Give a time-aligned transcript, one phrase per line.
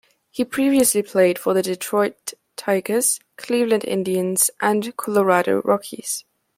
[0.31, 6.25] He previously played for the Detroit Tigers, Cleveland Indians, and Colorado Rockies.